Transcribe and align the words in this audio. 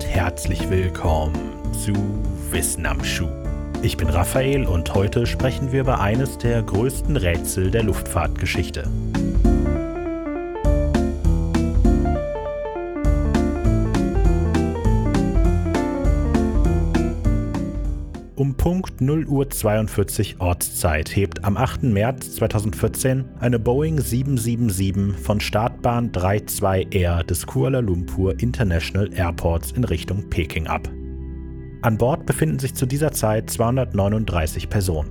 und 0.00 0.06
herzlich 0.06 0.70
willkommen 0.70 1.34
zu 1.72 1.92
Wissen 2.50 2.86
am 2.86 3.04
Schuh. 3.04 3.28
Ich 3.82 3.98
bin 3.98 4.08
Raphael 4.08 4.64
und 4.64 4.94
heute 4.94 5.26
sprechen 5.26 5.72
wir 5.72 5.80
über 5.82 6.00
eines 6.00 6.38
der 6.38 6.62
größten 6.62 7.18
Rätsel 7.18 7.70
der 7.70 7.82
Luftfahrtgeschichte. 7.82 8.84
Um 18.40 18.54
Punkt 18.54 19.02
0 19.02 19.26
Uhr 19.26 19.50
42 19.50 20.40
Ortszeit 20.40 21.14
hebt 21.14 21.44
am 21.44 21.58
8. 21.58 21.82
März 21.82 22.36
2014 22.36 23.26
eine 23.38 23.58
Boeing 23.58 24.00
777 24.00 25.22
von 25.22 25.40
Startbahn 25.40 26.10
32R 26.10 27.22
des 27.22 27.46
Kuala 27.46 27.80
Lumpur 27.80 28.40
International 28.40 29.12
Airports 29.12 29.72
in 29.72 29.84
Richtung 29.84 30.30
Peking 30.30 30.68
ab. 30.68 30.88
An 31.82 31.98
Bord 31.98 32.24
befinden 32.24 32.58
sich 32.58 32.74
zu 32.74 32.86
dieser 32.86 33.12
Zeit 33.12 33.50
239 33.50 34.70
Personen, 34.70 35.10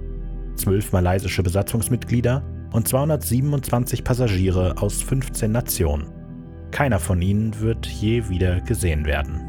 12 0.56 0.92
malaysische 0.92 1.44
Besatzungsmitglieder 1.44 2.44
und 2.74 2.88
227 2.88 4.04
Passagiere 4.04 4.82
aus 4.82 5.04
15 5.04 5.52
Nationen. 5.52 6.08
Keiner 6.72 6.98
von 6.98 7.22
ihnen 7.22 7.60
wird 7.60 7.86
je 7.86 8.28
wieder 8.28 8.60
gesehen 8.62 9.06
werden. 9.06 9.49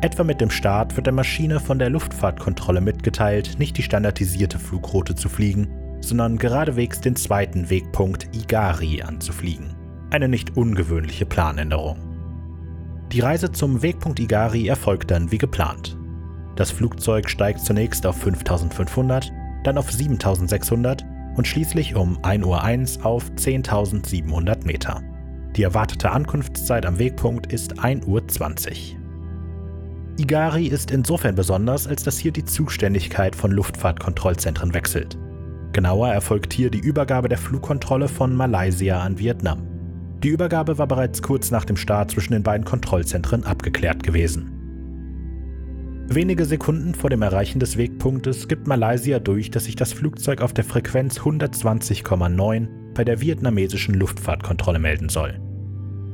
Etwa 0.00 0.22
mit 0.22 0.40
dem 0.40 0.50
Start 0.50 0.96
wird 0.96 1.06
der 1.06 1.12
Maschine 1.12 1.58
von 1.58 1.80
der 1.80 1.90
Luftfahrtkontrolle 1.90 2.80
mitgeteilt, 2.80 3.58
nicht 3.58 3.76
die 3.76 3.82
standardisierte 3.82 4.58
Flugroute 4.58 5.16
zu 5.16 5.28
fliegen, 5.28 5.68
sondern 6.00 6.38
geradewegs 6.38 7.00
den 7.00 7.16
zweiten 7.16 7.68
Wegpunkt 7.68 8.28
Igari 8.32 9.02
anzufliegen. 9.02 9.74
Eine 10.10 10.28
nicht 10.28 10.56
ungewöhnliche 10.56 11.26
Planänderung. 11.26 11.98
Die 13.10 13.20
Reise 13.20 13.50
zum 13.50 13.82
Wegpunkt 13.82 14.20
Igari 14.20 14.68
erfolgt 14.68 15.10
dann 15.10 15.32
wie 15.32 15.38
geplant. 15.38 15.96
Das 16.54 16.70
Flugzeug 16.70 17.28
steigt 17.28 17.60
zunächst 17.60 18.06
auf 18.06 18.16
5500, 18.18 19.32
dann 19.64 19.78
auf 19.78 19.90
7600 19.90 21.04
und 21.36 21.46
schließlich 21.46 21.96
um 21.96 22.18
1.01 22.18 22.98
Uhr 22.98 23.06
auf 23.06 23.30
10.700 23.30 24.64
Meter. 24.64 25.02
Die 25.56 25.64
erwartete 25.64 26.12
Ankunftszeit 26.12 26.86
am 26.86 27.00
Wegpunkt 27.00 27.52
ist 27.52 27.80
1.20 27.80 28.94
Uhr. 28.94 28.97
Igari 30.18 30.66
ist 30.66 30.90
insofern 30.90 31.36
besonders, 31.36 31.86
als 31.86 32.02
dass 32.02 32.18
hier 32.18 32.32
die 32.32 32.44
Zuständigkeit 32.44 33.36
von 33.36 33.52
Luftfahrtkontrollzentren 33.52 34.74
wechselt. 34.74 35.16
Genauer 35.72 36.08
erfolgt 36.08 36.52
hier 36.52 36.70
die 36.70 36.80
Übergabe 36.80 37.28
der 37.28 37.38
Flugkontrolle 37.38 38.08
von 38.08 38.34
Malaysia 38.34 39.00
an 39.00 39.18
Vietnam. 39.18 39.62
Die 40.24 40.30
Übergabe 40.30 40.76
war 40.76 40.88
bereits 40.88 41.22
kurz 41.22 41.52
nach 41.52 41.64
dem 41.64 41.76
Start 41.76 42.10
zwischen 42.10 42.32
den 42.32 42.42
beiden 42.42 42.64
Kontrollzentren 42.64 43.44
abgeklärt 43.44 44.02
gewesen. 44.02 44.50
Wenige 46.08 46.46
Sekunden 46.46 46.94
vor 46.94 47.10
dem 47.10 47.22
Erreichen 47.22 47.60
des 47.60 47.76
Wegpunktes 47.76 48.48
gibt 48.48 48.66
Malaysia 48.66 49.20
durch, 49.20 49.52
dass 49.52 49.66
sich 49.66 49.76
das 49.76 49.92
Flugzeug 49.92 50.40
auf 50.42 50.52
der 50.52 50.64
Frequenz 50.64 51.20
120,9 51.20 52.66
bei 52.94 53.04
der 53.04 53.20
vietnamesischen 53.20 53.94
Luftfahrtkontrolle 53.94 54.80
melden 54.80 55.10
soll. 55.10 55.38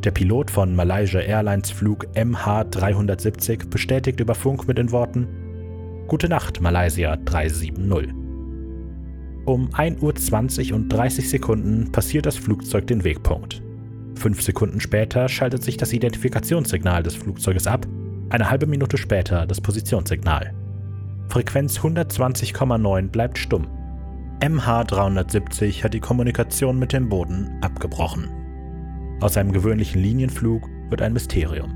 Der 0.04 0.10
Pilot 0.10 0.50
von 0.50 0.76
Malaysia 0.76 1.18
Airlines 1.18 1.70
Flug 1.70 2.06
MH370 2.14 3.70
bestätigt 3.70 4.20
über 4.20 4.34
Funk 4.34 4.68
mit 4.68 4.76
den 4.76 4.92
Worten 4.92 5.26
Gute 6.08 6.28
Nacht, 6.28 6.60
Malaysia 6.60 7.16
370. 7.16 8.12
Um 9.46 9.70
1.20 9.70 10.70
Uhr 10.70 10.76
und 10.76 10.90
30 10.90 11.30
Sekunden 11.30 11.90
passiert 11.90 12.26
das 12.26 12.36
Flugzeug 12.36 12.86
den 12.86 13.02
Wegpunkt. 13.02 13.62
Fünf 14.14 14.42
Sekunden 14.42 14.78
später 14.78 15.26
schaltet 15.30 15.62
sich 15.62 15.78
das 15.78 15.94
Identifikationssignal 15.94 17.02
des 17.02 17.14
Flugzeuges 17.14 17.66
ab, 17.66 17.86
eine 18.28 18.50
halbe 18.50 18.66
Minute 18.66 18.98
später 18.98 19.46
das 19.46 19.62
Positionssignal. 19.62 20.52
Frequenz 21.30 21.78
120,9 21.78 23.08
bleibt 23.08 23.38
stumm. 23.38 23.66
MH370 24.40 25.82
hat 25.82 25.94
die 25.94 26.00
Kommunikation 26.00 26.78
mit 26.78 26.92
dem 26.92 27.08
Boden 27.08 27.56
abgebrochen. 27.62 28.43
Aus 29.24 29.38
einem 29.38 29.52
gewöhnlichen 29.52 30.02
Linienflug 30.02 30.68
wird 30.90 31.00
ein 31.00 31.14
Mysterium. 31.14 31.72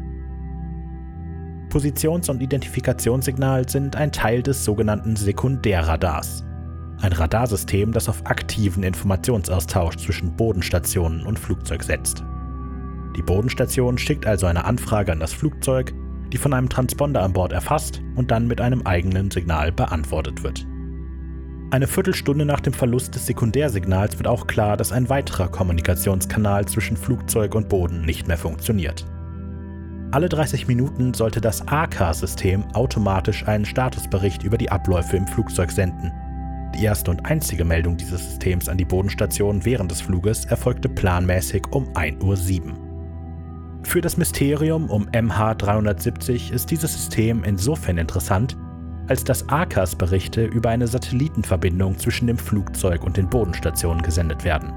Positions- 1.71 2.29
und 2.29 2.43
Identifikationssignal 2.43 3.67
sind 3.67 3.97
ein 3.97 4.13
Teil 4.13 4.43
des 4.43 4.67
sogenannten 4.67 5.17
Sekundärradars. 5.17 6.45
Ein 7.01 7.15
Radarsystem, 7.15 7.93
das 7.93 8.11
auf 8.11 8.27
aktiven 8.27 8.83
Informationsaustausch 8.83 9.97
zwischen 9.97 10.37
Bodenstationen 10.37 11.25
und 11.25 11.39
Flugzeug 11.39 11.85
setzt. 11.85 12.23
Die 13.17 13.23
Bodenstation 13.23 13.97
schickt 13.97 14.27
also 14.27 14.45
eine 14.45 14.67
Anfrage 14.67 15.11
an 15.11 15.21
das 15.21 15.33
Flugzeug, 15.33 15.95
die 16.31 16.37
von 16.37 16.53
einem 16.53 16.69
Transponder 16.69 17.23
an 17.23 17.33
Bord 17.33 17.53
erfasst 17.53 18.03
und 18.15 18.31
dann 18.31 18.47
mit 18.47 18.61
einem 18.61 18.83
eigenen 18.83 19.31
Signal 19.31 19.73
beantwortet 19.73 20.43
wird. 20.43 20.67
Eine 21.71 21.87
Viertelstunde 21.87 22.47
nach 22.47 22.61
dem 22.61 22.73
Verlust 22.73 23.15
des 23.15 23.27
Sekundärsignals 23.27 24.17
wird 24.17 24.27
auch 24.27 24.47
klar, 24.47 24.79
dass 24.79 24.91
ein 24.91 25.11
weiterer 25.11 25.49
Kommunikationskanal 25.49 26.65
zwischen 26.65 26.97
Flugzeug 26.97 27.55
und 27.55 27.69
Boden 27.69 28.01
nicht 28.07 28.27
mehr 28.27 28.39
funktioniert. 28.39 29.05
Alle 30.11 30.31
30 30.31 30.67
Minuten 30.67 31.13
sollte 31.13 31.43
das 31.43 31.69
AK-System 31.69 32.65
automatisch 32.73 33.47
einen 33.47 33.67
Statusbericht 33.67 34.45
über 34.45 34.57
die 34.57 34.71
Abläufe 34.71 35.19
im 35.19 35.27
Flugzeug 35.27 35.71
senden. 35.71 36.11
Die 36.75 36.85
erste 36.85 37.11
und 37.11 37.27
einzige 37.27 37.67
Meldung 37.67 37.99
dieses 37.99 38.25
Systems 38.31 38.71
an 38.71 38.79
die 38.79 38.87
Bodenstation 38.87 39.67
während 39.67 39.91
des 39.91 40.01
Fluges 40.01 40.47
erfolgte 40.47 40.89
planmäßig 40.89 41.67
um 41.71 41.85
1.07 41.93 42.63
Uhr. 42.63 42.89
Für 43.83 44.01
das 44.01 44.17
Mysterium 44.17 44.89
um 44.89 45.07
MH370 45.11 46.51
ist 46.51 46.71
dieses 46.71 46.95
System 46.95 47.45
insofern 47.45 47.99
interessant, 47.99 48.57
als 49.09 49.25
dass 49.25 49.49
ACAS-Berichte 49.49 50.45
über 50.45 50.69
eine 50.69 50.87
Satellitenverbindung 50.87 51.99
zwischen 51.99 52.27
dem 52.27 52.39
Flugzeug 52.39 53.05
und 53.05 53.17
den 53.17 53.29
Bodenstationen 53.29 54.03
gesendet 54.03 54.45
werden. 54.45 54.73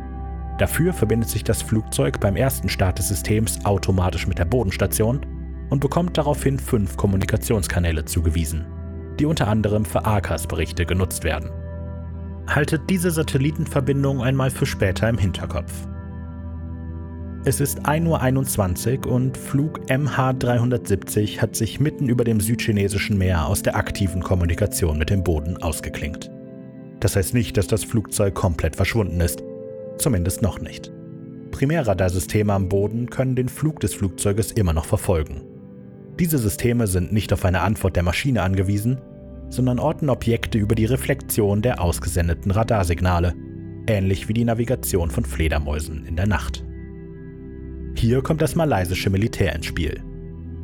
Dafür 0.57 0.93
verbindet 0.93 1.29
sich 1.29 1.43
das 1.43 1.61
Flugzeug 1.61 2.19
beim 2.19 2.35
ersten 2.35 2.69
Start 2.69 2.99
des 2.99 3.09
Systems 3.09 3.63
automatisch 3.65 4.27
mit 4.27 4.37
der 4.37 4.45
Bodenstation 4.45 5.25
und 5.69 5.79
bekommt 5.79 6.17
daraufhin 6.17 6.59
fünf 6.59 6.97
Kommunikationskanäle 6.97 8.05
zugewiesen, 8.05 8.65
die 9.19 9.25
unter 9.25 9.47
anderem 9.47 9.85
für 9.85 10.05
ACAS-Berichte 10.05 10.85
genutzt 10.85 11.23
werden. 11.23 11.49
Haltet 12.47 12.81
diese 12.89 13.11
Satellitenverbindung 13.11 14.21
einmal 14.21 14.49
für 14.49 14.65
später 14.65 15.07
im 15.07 15.17
Hinterkopf. 15.17 15.87
Es 17.43 17.59
ist 17.59 17.87
1.21 17.87 19.07
Uhr 19.07 19.13
und 19.13 19.35
Flug 19.35 19.79
MH370 19.87 21.39
hat 21.39 21.55
sich 21.55 21.79
mitten 21.79 22.07
über 22.07 22.23
dem 22.23 22.39
südchinesischen 22.39 23.17
Meer 23.17 23.47
aus 23.47 23.63
der 23.63 23.75
aktiven 23.75 24.21
Kommunikation 24.21 24.99
mit 24.99 25.09
dem 25.09 25.23
Boden 25.23 25.57
ausgeklingt. 25.57 26.29
Das 26.99 27.15
heißt 27.15 27.33
nicht, 27.33 27.57
dass 27.57 27.65
das 27.65 27.83
Flugzeug 27.83 28.35
komplett 28.35 28.75
verschwunden 28.75 29.19
ist. 29.19 29.41
Zumindest 29.97 30.43
noch 30.43 30.61
nicht. 30.61 30.91
Primärradarsysteme 31.49 32.53
am 32.53 32.69
Boden 32.69 33.09
können 33.09 33.35
den 33.35 33.49
Flug 33.49 33.79
des 33.79 33.95
Flugzeuges 33.95 34.51
immer 34.51 34.73
noch 34.73 34.85
verfolgen. 34.85 35.41
Diese 36.19 36.37
Systeme 36.37 36.85
sind 36.85 37.11
nicht 37.11 37.33
auf 37.33 37.43
eine 37.43 37.61
Antwort 37.61 37.95
der 37.95 38.03
Maschine 38.03 38.43
angewiesen, 38.43 39.01
sondern 39.49 39.79
orten 39.79 40.11
Objekte 40.11 40.59
über 40.59 40.75
die 40.75 40.85
Reflexion 40.85 41.63
der 41.63 41.81
ausgesendeten 41.81 42.51
Radarsignale, 42.51 43.33
ähnlich 43.87 44.27
wie 44.27 44.33
die 44.33 44.45
Navigation 44.45 45.09
von 45.09 45.25
Fledermäusen 45.25 46.05
in 46.05 46.15
der 46.15 46.27
Nacht. 46.27 46.63
Hier 47.95 48.21
kommt 48.21 48.41
das 48.41 48.55
malaysische 48.55 49.09
Militär 49.09 49.55
ins 49.55 49.65
Spiel. 49.65 50.01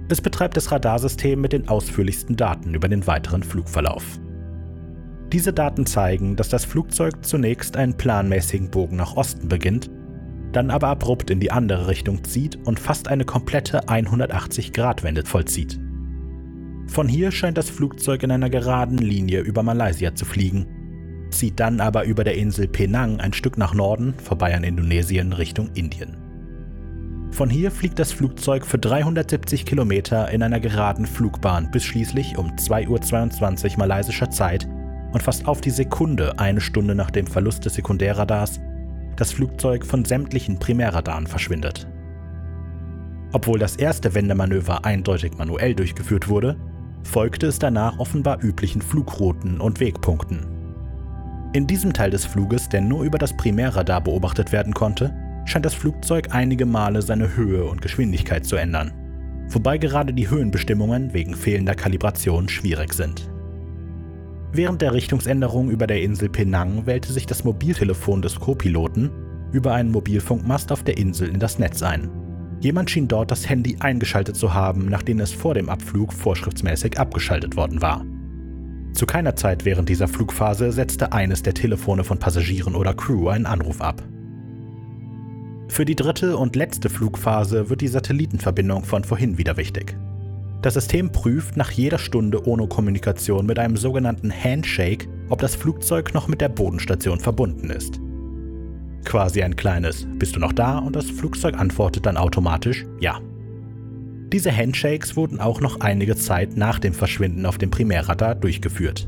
Es 0.09 0.21
betreibt 0.21 0.55
das 0.55 0.71
Radarsystem 0.71 1.39
mit 1.39 1.53
den 1.53 1.67
ausführlichsten 1.67 2.35
Daten 2.35 2.73
über 2.73 2.87
den 2.87 3.05
weiteren 3.07 3.43
Flugverlauf. 3.43 4.19
Diese 5.33 5.51
Daten 5.51 5.85
zeigen, 5.85 6.37
dass 6.37 6.47
das 6.47 6.63
Flugzeug 6.63 7.25
zunächst 7.25 7.75
einen 7.75 7.97
planmäßigen 7.97 8.71
Bogen 8.71 8.95
nach 8.95 9.17
Osten 9.17 9.49
beginnt, 9.49 9.89
dann 10.53 10.71
aber 10.71 10.87
abrupt 10.87 11.29
in 11.29 11.41
die 11.41 11.51
andere 11.51 11.87
Richtung 11.87 12.23
zieht 12.23 12.55
und 12.65 12.79
fast 12.79 13.09
eine 13.09 13.25
komplette 13.25 13.81
180-Grad-Wende 13.87 15.25
vollzieht. 15.25 15.77
Von 16.87 17.09
hier 17.09 17.31
scheint 17.31 17.57
das 17.57 17.69
Flugzeug 17.69 18.23
in 18.23 18.31
einer 18.31 18.49
geraden 18.49 18.97
Linie 18.97 19.41
über 19.41 19.61
Malaysia 19.61 20.15
zu 20.15 20.23
fliegen, 20.23 20.65
zieht 21.31 21.59
dann 21.59 21.81
aber 21.81 22.05
über 22.05 22.23
der 22.23 22.37
Insel 22.37 22.69
Penang 22.69 23.19
ein 23.19 23.33
Stück 23.33 23.57
nach 23.57 23.73
Norden, 23.73 24.13
vorbei 24.23 24.55
an 24.55 24.63
Indonesien 24.63 25.33
Richtung 25.33 25.69
Indien. 25.73 26.26
Von 27.37 27.51
hier 27.51 27.69
fliegt 27.69 27.99
das 27.99 28.13
Flugzeug 28.13 28.65
für 28.65 28.79
370 28.79 29.67
Kilometer 29.67 30.31
in 30.31 30.41
einer 30.41 30.59
geraden 30.59 31.05
Flugbahn 31.05 31.69
bis 31.69 31.83
schließlich 31.83 32.35
um 32.35 32.55
2.22 32.55 33.73
Uhr 33.73 33.77
malaysischer 33.77 34.31
Zeit 34.31 34.67
und 35.13 35.21
fast 35.21 35.47
auf 35.47 35.61
die 35.61 35.69
Sekunde 35.69 36.39
eine 36.39 36.61
Stunde 36.61 36.95
nach 36.95 37.11
dem 37.11 37.27
Verlust 37.27 37.63
des 37.63 37.75
Sekundärradars 37.75 38.59
das 39.17 39.33
Flugzeug 39.33 39.85
von 39.85 40.03
sämtlichen 40.03 40.57
Primärradaren 40.57 41.27
verschwindet. 41.27 41.87
Obwohl 43.33 43.59
das 43.59 43.75
erste 43.75 44.15
Wendemanöver 44.15 44.83
eindeutig 44.83 45.37
manuell 45.37 45.75
durchgeführt 45.75 46.29
wurde, 46.29 46.57
folgte 47.03 47.45
es 47.45 47.59
danach 47.59 47.99
offenbar 47.99 48.43
üblichen 48.43 48.81
Flugrouten 48.81 49.61
und 49.61 49.79
Wegpunkten. 49.79 50.47
In 51.53 51.67
diesem 51.67 51.93
Teil 51.93 52.09
des 52.09 52.25
Fluges, 52.25 52.67
der 52.67 52.81
nur 52.81 53.03
über 53.03 53.19
das 53.19 53.37
Primärradar 53.37 54.01
beobachtet 54.01 54.51
werden 54.51 54.73
konnte, 54.73 55.13
scheint 55.47 55.65
das 55.65 55.73
Flugzeug 55.73 56.27
einige 56.31 56.65
Male 56.65 57.01
seine 57.01 57.35
Höhe 57.35 57.63
und 57.63 57.81
Geschwindigkeit 57.81 58.45
zu 58.45 58.55
ändern. 58.55 58.93
wobei 59.49 59.77
gerade 59.77 60.13
die 60.13 60.29
Höhenbestimmungen 60.29 61.13
wegen 61.13 61.33
fehlender 61.33 61.73
Kalibration 61.73 62.49
schwierig 62.49 62.93
sind. 62.93 63.29
Während 64.51 64.81
der 64.81 64.93
Richtungsänderung 64.93 65.69
über 65.69 65.87
der 65.87 66.01
Insel 66.01 66.29
Penang 66.29 66.85
wählte 66.85 67.11
sich 67.11 67.25
das 67.25 67.43
Mobiltelefon 67.43 68.21
des 68.21 68.39
Co-Piloten 68.39 69.09
über 69.51 69.73
einen 69.73 69.91
Mobilfunkmast 69.91 70.71
auf 70.71 70.83
der 70.83 70.97
Insel 70.97 71.29
in 71.29 71.39
das 71.39 71.59
Netz 71.59 71.81
ein. 71.81 72.09
Jemand 72.59 72.89
schien 72.89 73.07
dort 73.07 73.31
das 73.31 73.47
Handy 73.47 73.77
eingeschaltet 73.79 74.35
zu 74.35 74.53
haben, 74.53 74.89
nachdem 74.89 75.19
es 75.19 75.31
vor 75.31 75.53
dem 75.53 75.69
Abflug 75.69 76.11
vorschriftsmäßig 76.11 76.99
abgeschaltet 76.99 77.55
worden 77.55 77.81
war. 77.81 78.03
Zu 78.93 79.05
keiner 79.05 79.35
Zeit 79.35 79.63
während 79.63 79.89
dieser 79.89 80.07
Flugphase 80.07 80.71
setzte 80.71 81.13
eines 81.13 81.43
der 81.43 81.53
Telefone 81.53 82.03
von 82.03 82.17
Passagieren 82.17 82.73
oder 82.73 82.95
Crew 82.95 83.29
einen 83.29 83.45
Anruf 83.45 83.79
ab. 83.79 84.01
Für 85.67 85.85
die 85.85 85.95
dritte 85.95 86.37
und 86.37 86.55
letzte 86.55 86.89
Flugphase 86.89 87.69
wird 87.69 87.81
die 87.81 87.87
Satellitenverbindung 87.87 88.83
von 88.83 89.03
vorhin 89.03 89.37
wieder 89.37 89.57
wichtig. 89.57 89.95
Das 90.61 90.73
System 90.73 91.11
prüft 91.11 91.55
nach 91.55 91.71
jeder 91.71 91.99
Stunde 91.99 92.47
ohne 92.47 92.67
Kommunikation 92.67 93.45
mit 93.45 93.59
einem 93.59 93.77
sogenannten 93.77 94.31
Handshake, 94.31 95.07
ob 95.29 95.39
das 95.39 95.55
Flugzeug 95.55 96.13
noch 96.13 96.27
mit 96.27 96.41
der 96.41 96.49
Bodenstation 96.49 97.19
verbunden 97.19 97.69
ist. 97.69 97.99
Quasi 99.05 99.43
ein 99.43 99.55
kleines 99.55 100.07
Bist 100.17 100.35
du 100.35 100.39
noch 100.39 100.53
da? 100.53 100.79
und 100.79 100.95
das 100.95 101.09
Flugzeug 101.09 101.57
antwortet 101.57 102.05
dann 102.05 102.17
automatisch 102.17 102.85
Ja. 102.99 103.19
Diese 104.33 104.55
Handshakes 104.55 105.15
wurden 105.15 105.39
auch 105.39 105.61
noch 105.61 105.79
einige 105.79 106.15
Zeit 106.15 106.57
nach 106.57 106.79
dem 106.79 106.93
Verschwinden 106.93 107.45
auf 107.45 107.57
dem 107.57 107.71
Primärradar 107.71 108.35
durchgeführt. 108.35 109.07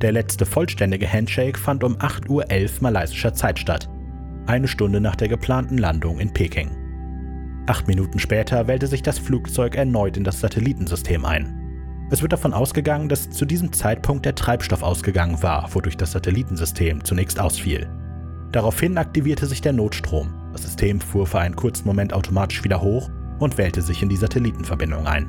Der 0.00 0.12
letzte 0.12 0.46
vollständige 0.46 1.10
Handshake 1.12 1.58
fand 1.58 1.84
um 1.84 1.96
8.11 1.96 2.28
Uhr 2.30 2.44
malaysischer 2.80 3.34
Zeit 3.34 3.58
statt, 3.58 3.90
eine 4.46 4.68
Stunde 4.68 5.00
nach 5.00 5.16
der 5.16 5.28
geplanten 5.28 5.78
Landung 5.78 6.20
in 6.20 6.32
Peking. 6.32 6.70
Acht 7.66 7.88
Minuten 7.88 8.18
später 8.18 8.66
wählte 8.66 8.86
sich 8.86 9.02
das 9.02 9.18
Flugzeug 9.18 9.74
erneut 9.74 10.16
in 10.16 10.24
das 10.24 10.40
Satellitensystem 10.40 11.24
ein. 11.24 11.60
Es 12.10 12.20
wird 12.20 12.32
davon 12.32 12.52
ausgegangen, 12.52 13.08
dass 13.08 13.30
zu 13.30 13.46
diesem 13.46 13.72
Zeitpunkt 13.72 14.26
der 14.26 14.34
Treibstoff 14.34 14.82
ausgegangen 14.82 15.42
war, 15.42 15.74
wodurch 15.74 15.96
das 15.96 16.12
Satellitensystem 16.12 17.02
zunächst 17.04 17.40
ausfiel. 17.40 17.88
Daraufhin 18.52 18.98
aktivierte 18.98 19.46
sich 19.46 19.62
der 19.62 19.72
Notstrom. 19.72 20.34
Das 20.52 20.62
System 20.62 21.00
fuhr 21.00 21.26
für 21.26 21.40
einen 21.40 21.56
kurzen 21.56 21.88
Moment 21.88 22.12
automatisch 22.12 22.62
wieder 22.62 22.82
hoch 22.82 23.10
und 23.38 23.58
wählte 23.58 23.82
sich 23.82 24.02
in 24.02 24.10
die 24.10 24.16
Satellitenverbindung 24.16 25.06
ein. 25.06 25.26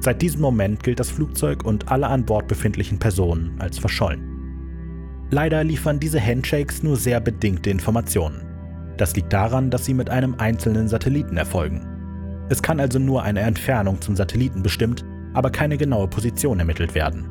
Seit 0.00 0.22
diesem 0.22 0.42
Moment 0.42 0.84
gilt 0.84 1.00
das 1.00 1.10
Flugzeug 1.10 1.64
und 1.64 1.90
alle 1.90 2.06
an 2.06 2.24
Bord 2.24 2.46
befindlichen 2.46 2.98
Personen 2.98 3.56
als 3.58 3.78
verschollen. 3.78 4.37
Leider 5.30 5.62
liefern 5.62 6.00
diese 6.00 6.20
Handshakes 6.20 6.82
nur 6.82 6.96
sehr 6.96 7.20
bedingte 7.20 7.70
Informationen. 7.70 8.46
Das 8.96 9.14
liegt 9.14 9.32
daran, 9.32 9.70
dass 9.70 9.84
sie 9.84 9.94
mit 9.94 10.10
einem 10.10 10.34
einzelnen 10.38 10.88
Satelliten 10.88 11.36
erfolgen. 11.36 11.86
Es 12.48 12.62
kann 12.62 12.80
also 12.80 12.98
nur 12.98 13.22
eine 13.22 13.40
Entfernung 13.40 14.00
zum 14.00 14.16
Satelliten 14.16 14.62
bestimmt, 14.62 15.04
aber 15.34 15.50
keine 15.50 15.76
genaue 15.76 16.08
Position 16.08 16.58
ermittelt 16.58 16.94
werden. 16.94 17.28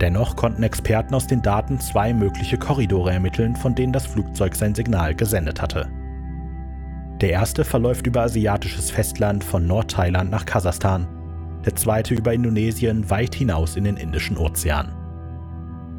Dennoch 0.00 0.36
konnten 0.36 0.62
Experten 0.62 1.14
aus 1.14 1.26
den 1.26 1.42
Daten 1.42 1.80
zwei 1.80 2.12
mögliche 2.12 2.58
Korridore 2.58 3.12
ermitteln, 3.12 3.56
von 3.56 3.74
denen 3.74 3.92
das 3.92 4.06
Flugzeug 4.06 4.54
sein 4.54 4.74
Signal 4.74 5.14
gesendet 5.14 5.60
hatte. 5.60 5.88
Der 7.20 7.30
erste 7.30 7.64
verläuft 7.64 8.06
über 8.06 8.22
asiatisches 8.22 8.90
Festland 8.90 9.42
von 9.42 9.66
Nordthailand 9.66 10.30
nach 10.30 10.44
Kasachstan, 10.44 11.06
der 11.64 11.74
zweite 11.76 12.14
über 12.14 12.34
Indonesien 12.34 13.08
weit 13.08 13.34
hinaus 13.34 13.76
in 13.76 13.84
den 13.84 13.96
Indischen 13.96 14.36
Ozean. 14.36 14.92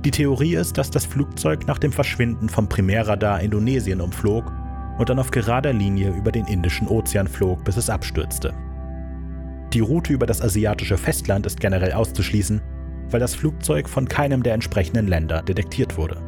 Die 0.06 0.12
Theorie 0.12 0.56
ist, 0.56 0.78
dass 0.78 0.92
das 0.92 1.06
Flugzeug 1.06 1.68
nach 1.68 1.80
dem 1.80 1.92
Verschwinden 1.92 2.50
vom 2.50 2.70
Primärradar 2.70 3.42
Indonesien 3.42 4.00
umflog 4.00 4.52
und 4.98 5.10
dann 5.10 5.20
auf 5.20 5.32
gerader 5.32 5.74
Linie 5.74 6.12
über 6.12 6.32
den 6.32 6.46
Indischen 6.46 6.88
Ozean 6.88 7.28
flog, 7.28 7.64
bis 7.64 7.78
es 7.78 7.90
abstürzte. 7.90 8.54
Die 9.74 9.80
Route 9.80 10.14
über 10.14 10.26
das 10.26 10.42
asiatische 10.42 10.98
Festland 10.98 11.46
ist 11.46 11.60
generell 11.60 11.92
auszuschließen, 11.92 12.62
weil 13.10 13.20
das 13.20 13.36
Flugzeug 13.36 13.90
von 13.90 14.08
keinem 14.08 14.44
der 14.44 14.54
entsprechenden 14.54 15.08
Länder 15.08 15.42
detektiert 15.42 15.98
wurde. 15.98 16.22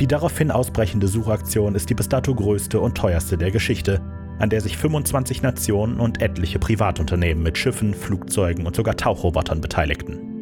Die 0.00 0.06
daraufhin 0.06 0.50
ausbrechende 0.50 1.08
Suchaktion 1.08 1.74
ist 1.74 1.88
die 1.88 1.94
bis 1.94 2.08
dato 2.08 2.34
größte 2.34 2.78
und 2.80 2.96
teuerste 2.96 3.38
der 3.38 3.50
Geschichte, 3.50 4.02
an 4.38 4.50
der 4.50 4.60
sich 4.60 4.76
25 4.76 5.42
Nationen 5.42 6.00
und 6.00 6.20
etliche 6.20 6.58
Privatunternehmen 6.58 7.42
mit 7.42 7.56
Schiffen, 7.56 7.94
Flugzeugen 7.94 8.66
und 8.66 8.76
sogar 8.76 8.96
Tauchrobotern 8.96 9.62
beteiligten. 9.62 10.35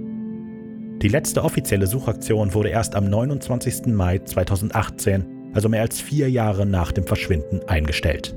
Die 1.05 1.11
letzte 1.11 1.45
offizielle 1.45 1.87
Suchaktion 1.87 2.55
wurde 2.55 2.71
erst 2.71 2.95
am 2.95 3.11
29. 3.11 3.89
Mai 3.89 4.21
2018, 4.21 5.51
also 5.53 5.69
mehr 5.69 5.83
als 5.83 6.01
vier 6.01 6.31
Jahre 6.31 6.65
nach 6.65 6.93
dem 6.93 7.07
Verschwinden, 7.07 7.61
eingestellt. 7.69 8.35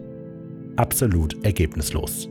Absolut 0.76 1.46
ergebnislos. 1.46 2.28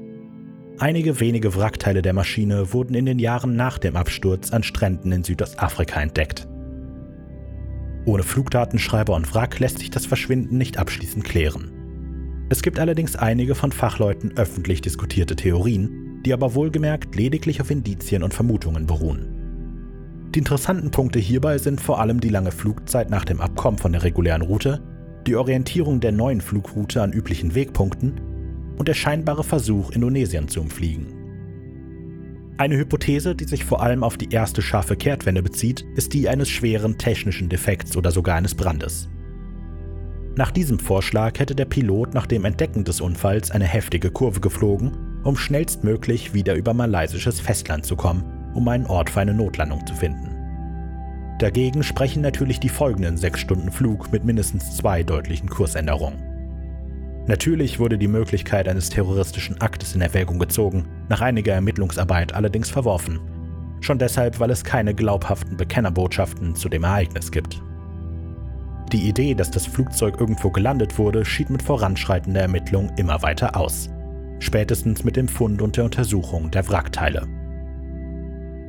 Einige 0.78 1.20
wenige 1.20 1.56
Wrackteile 1.56 2.02
der 2.02 2.12
Maschine 2.12 2.74
wurden 2.74 2.92
in 2.94 3.06
den 3.06 3.18
Jahren 3.18 3.56
nach 3.56 3.78
dem 3.78 3.96
Absturz 3.96 4.52
an 4.52 4.62
Stränden 4.62 5.10
in 5.10 5.24
Südostafrika 5.24 6.02
entdeckt. 6.02 6.46
Ohne 8.04 8.22
Flugdatenschreiber 8.22 9.14
und 9.14 9.34
Wrack 9.34 9.58
lässt 9.58 9.78
sich 9.78 9.88
das 9.88 10.04
Verschwinden 10.04 10.58
nicht 10.58 10.78
abschließend 10.78 11.24
klären. 11.24 11.72
Es 12.50 12.60
gibt 12.60 12.78
allerdings 12.78 13.16
einige 13.16 13.54
von 13.54 13.72
Fachleuten 13.72 14.36
öffentlich 14.36 14.82
diskutierte 14.82 15.34
Theorien, 15.34 16.20
die 16.26 16.34
aber 16.34 16.54
wohlgemerkt 16.54 17.16
lediglich 17.16 17.62
auf 17.62 17.70
Indizien 17.70 18.22
und 18.22 18.34
Vermutungen 18.34 18.86
beruhen. 18.86 19.35
Die 20.36 20.40
interessanten 20.40 20.90
Punkte 20.90 21.18
hierbei 21.18 21.56
sind 21.56 21.80
vor 21.80 21.98
allem 21.98 22.20
die 22.20 22.28
lange 22.28 22.52
Flugzeit 22.52 23.08
nach 23.08 23.24
dem 23.24 23.40
Abkommen 23.40 23.78
von 23.78 23.92
der 23.92 24.02
regulären 24.02 24.42
Route, 24.42 24.82
die 25.26 25.34
Orientierung 25.34 25.98
der 25.98 26.12
neuen 26.12 26.42
Flugroute 26.42 27.00
an 27.00 27.14
üblichen 27.14 27.54
Wegpunkten 27.54 28.20
und 28.76 28.86
der 28.86 28.92
scheinbare 28.92 29.42
Versuch, 29.42 29.92
Indonesien 29.92 30.46
zu 30.46 30.60
umfliegen. 30.60 31.06
Eine 32.58 32.76
Hypothese, 32.76 33.34
die 33.34 33.46
sich 33.46 33.64
vor 33.64 33.80
allem 33.80 34.04
auf 34.04 34.18
die 34.18 34.28
erste 34.28 34.60
scharfe 34.60 34.94
Kehrtwende 34.94 35.42
bezieht, 35.42 35.86
ist 35.94 36.12
die 36.12 36.28
eines 36.28 36.50
schweren 36.50 36.98
technischen 36.98 37.48
Defekts 37.48 37.96
oder 37.96 38.10
sogar 38.10 38.36
eines 38.36 38.54
Brandes. 38.54 39.08
Nach 40.34 40.50
diesem 40.50 40.78
Vorschlag 40.78 41.38
hätte 41.38 41.54
der 41.54 41.64
Pilot 41.64 42.12
nach 42.12 42.26
dem 42.26 42.44
Entdecken 42.44 42.84
des 42.84 43.00
Unfalls 43.00 43.52
eine 43.52 43.64
heftige 43.64 44.10
Kurve 44.10 44.40
geflogen, 44.40 44.92
um 45.24 45.34
schnellstmöglich 45.34 46.34
wieder 46.34 46.56
über 46.56 46.74
malaysisches 46.74 47.40
Festland 47.40 47.86
zu 47.86 47.96
kommen, 47.96 48.35
um 48.56 48.66
einen 48.68 48.86
Ort 48.86 49.10
für 49.10 49.20
eine 49.20 49.34
Notlandung 49.34 49.86
zu 49.86 49.94
finden. 49.94 50.32
Dagegen 51.38 51.82
sprechen 51.82 52.22
natürlich 52.22 52.60
die 52.60 52.70
folgenden 52.70 53.18
sechs 53.18 53.40
Stunden 53.40 53.70
Flug 53.70 54.10
mit 54.10 54.24
mindestens 54.24 54.76
zwei 54.76 55.02
deutlichen 55.02 55.50
Kursänderungen. 55.50 56.18
Natürlich 57.26 57.78
wurde 57.78 57.98
die 57.98 58.08
Möglichkeit 58.08 58.68
eines 58.68 58.88
terroristischen 58.88 59.60
Aktes 59.60 59.94
in 59.94 60.00
Erwägung 60.00 60.38
gezogen, 60.38 60.86
nach 61.08 61.20
einiger 61.20 61.52
Ermittlungsarbeit 61.52 62.32
allerdings 62.32 62.70
verworfen. 62.70 63.20
Schon 63.80 63.98
deshalb, 63.98 64.40
weil 64.40 64.50
es 64.50 64.64
keine 64.64 64.94
glaubhaften 64.94 65.56
Bekennerbotschaften 65.56 66.54
zu 66.54 66.68
dem 66.68 66.84
Ereignis 66.84 67.30
gibt. 67.30 67.60
Die 68.92 69.08
Idee, 69.08 69.34
dass 69.34 69.50
das 69.50 69.66
Flugzeug 69.66 70.20
irgendwo 70.20 70.50
gelandet 70.50 70.98
wurde, 70.98 71.24
schied 71.24 71.50
mit 71.50 71.62
voranschreitender 71.62 72.40
Ermittlung 72.40 72.92
immer 72.96 73.20
weiter 73.22 73.56
aus. 73.56 73.90
Spätestens 74.38 75.02
mit 75.02 75.16
dem 75.16 75.28
Fund 75.28 75.60
und 75.60 75.76
der 75.76 75.84
Untersuchung 75.84 76.50
der 76.50 76.66
Wrackteile. 76.68 77.26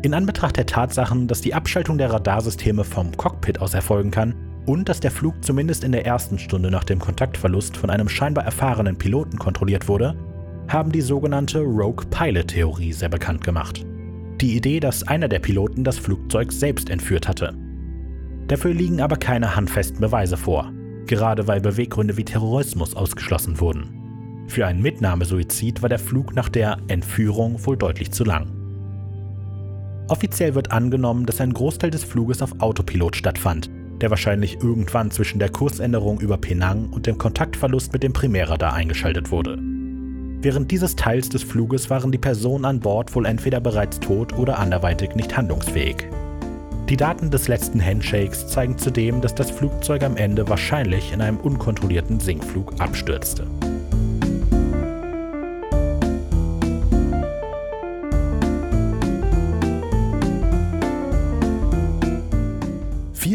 In 0.08 0.14
Anbetracht 0.14 0.56
der 0.56 0.66
Tatsachen, 0.66 1.28
dass 1.28 1.42
die 1.42 1.54
Abschaltung 1.54 1.98
der 1.98 2.14
Radarsysteme 2.14 2.86
vom 2.86 3.12
Cockpit 3.18 3.60
aus 3.60 3.74
erfolgen 3.74 4.10
kann, 4.10 4.36
und 4.66 4.88
dass 4.88 5.02
der 5.02 5.12
Flug 5.12 5.44
zumindest 5.44 5.84
in 5.84 5.92
der 5.92 6.06
ersten 6.06 6.40
Stunde 6.40 6.72
nach 6.72 6.86
dem 6.86 7.00
Kontaktverlust 7.00 7.76
von 7.76 7.90
einem 7.90 8.08
scheinbar 8.08 8.46
erfahrenen 8.46 8.98
Piloten 8.98 9.38
kontrolliert 9.38 9.90
wurde, 9.90 10.16
haben 10.70 10.94
die 10.94 11.02
sogenannte 11.02 11.60
Rogue 11.60 12.06
Pilot 12.10 12.48
Theorie 12.48 12.94
sehr 12.94 13.10
bekannt 13.10 13.44
gemacht. 13.44 13.86
Die 14.40 14.56
Idee, 14.56 14.80
dass 14.80 15.06
einer 15.06 15.28
der 15.28 15.40
Piloten 15.40 15.84
das 15.84 15.98
Flugzeug 15.98 16.54
selbst 16.54 16.90
entführt 16.90 17.28
hatte. 17.28 17.54
Dafür 18.48 18.74
liegen 18.74 19.02
aber 19.02 19.18
keine 19.18 19.58
handfesten 19.58 20.00
Beweise 20.00 20.38
vor, 20.38 20.72
gerade 21.06 21.50
weil 21.50 21.60
Beweggründe 21.60 22.16
wie 22.16 22.24
Terrorismus 22.24 22.96
ausgeschlossen 22.96 23.60
wurden. 23.60 24.46
Für 24.48 24.68
einen 24.68 24.82
Mitnahmesuizid 24.82 25.82
war 25.82 25.90
der 25.90 26.00
Flug 26.00 26.34
nach 26.34 26.48
der 26.48 26.78
Entführung 26.88 27.66
wohl 27.66 27.76
deutlich 27.76 28.14
zu 28.14 28.24
lang. 28.24 28.57
Offiziell 30.08 30.56
wird 30.56 30.72
angenommen, 30.72 31.26
dass 31.26 31.42
ein 31.42 31.54
Großteil 31.54 31.92
des 31.92 32.04
Fluges 32.04 32.42
auf 32.42 32.60
Autopilot 32.60 33.16
stattfand 33.16 33.70
der 34.02 34.10
wahrscheinlich 34.10 34.62
irgendwann 34.62 35.12
zwischen 35.12 35.40
der 35.40 35.50
Kursänderung 35.50 36.20
über 36.20 36.38
Penang 36.38 36.90
und 36.90 37.08
dem 37.08 37.18
Kontaktverlust 37.18 37.94
mit 37.94 38.04
dem 38.04 38.14
Primärradar 38.14 38.74
eingeschaltet 38.74 39.32
wurde. 39.32 39.58
Während 40.40 40.70
dieses 40.72 40.96
Teils 40.96 41.30
des 41.30 41.44
Fluges 41.44 41.90
waren 41.90 42.12
die 42.12 42.20
Personen 42.20 42.66
an 42.66 42.80
Bord 42.80 43.16
wohl 43.16 43.26
entweder 43.26 43.60
bereits 43.60 44.00
tot 44.00 44.38
oder 44.38 44.60
anderweitig 44.60 45.16
nicht 45.16 45.36
handlungsfähig. 45.36 46.08
Die 46.90 46.98
Daten 46.98 47.32
des 47.32 47.48
letzten 47.48 47.84
Handshakes 47.84 48.48
zeigen 48.48 48.78
zudem, 48.78 49.20
dass 49.20 49.36
das 49.36 49.52
Flugzeug 49.52 50.04
am 50.04 50.16
Ende 50.16 50.48
wahrscheinlich 50.48 51.12
in 51.12 51.22
einem 51.22 51.38
unkontrollierten 51.38 52.20
Sinkflug 52.20 52.80
abstürzte. 52.80 53.46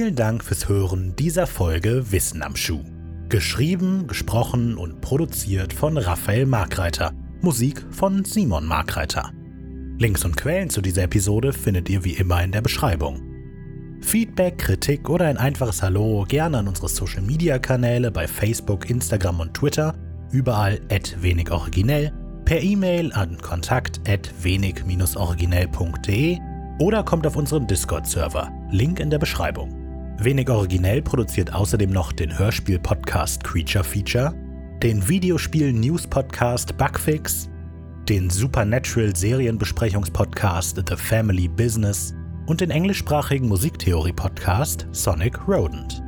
Vielen 0.02 0.16
Dank 0.16 0.42
fürs 0.42 0.68
Hören 0.68 1.14
dieser 1.14 1.46
Folge 1.46 2.10
Wissen 2.10 2.42
am 2.42 2.56
Schuh. 2.56 2.82
Geschrieben, 3.28 4.08
gesprochen 4.08 4.76
und 4.76 5.00
produziert 5.00 5.72
von 5.72 5.96
Raphael 5.96 6.44
Markreiter 6.44 7.12
Musik 7.40 7.86
von 7.92 8.24
Simon 8.24 8.66
Markreiter. 8.66 9.30
Links 10.00 10.24
und 10.24 10.36
Quellen 10.36 10.70
zu 10.70 10.80
dieser 10.80 11.04
Episode 11.04 11.52
findet 11.52 11.88
ihr 11.88 12.02
wie 12.02 12.14
immer 12.14 12.42
in 12.42 12.50
der 12.50 12.62
Beschreibung. 12.62 13.22
Feedback, 14.00 14.58
Kritik 14.58 15.08
oder 15.08 15.26
ein 15.26 15.36
einfaches 15.36 15.84
Hallo 15.84 16.24
gerne 16.26 16.58
an 16.58 16.66
unsere 16.66 16.88
Social 16.88 17.22
Media 17.22 17.60
Kanäle 17.60 18.10
bei 18.10 18.26
Facebook, 18.26 18.90
Instagram 18.90 19.38
und 19.38 19.54
Twitter, 19.54 19.94
überall 20.32 20.80
at 20.90 21.22
wenig 21.22 21.52
originell, 21.52 22.12
per 22.44 22.60
E-Mail 22.60 23.12
an 23.12 23.38
kontakt 23.40 24.00
at 24.08 24.28
wenig-originell.de 24.42 26.38
oder 26.80 27.04
kommt 27.04 27.24
auf 27.24 27.36
unseren 27.36 27.68
Discord-Server, 27.68 28.50
Link 28.72 28.98
in 28.98 29.08
der 29.08 29.20
Beschreibung. 29.20 29.81
Wenig 30.24 30.50
originell 30.50 31.02
produziert 31.02 31.52
außerdem 31.52 31.90
noch 31.90 32.12
den 32.12 32.38
Hörspiel-Podcast 32.38 33.42
Creature 33.42 33.82
Feature, 33.82 34.32
den 34.82 35.08
Videospiel-News-Podcast 35.08 36.76
Bugfix, 36.76 37.48
den 38.08 38.30
Supernatural-Serienbesprechungspodcast 38.30 40.80
The 40.88 40.96
Family 40.96 41.48
Business 41.48 42.14
und 42.46 42.60
den 42.60 42.70
englischsprachigen 42.70 43.48
Musiktheorie-Podcast 43.48 44.86
Sonic 44.92 45.48
Rodent. 45.48 46.00